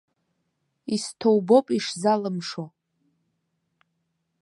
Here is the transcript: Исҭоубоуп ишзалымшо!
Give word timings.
Исҭоубоуп 0.95 1.67
ишзалымшо! 1.77 2.63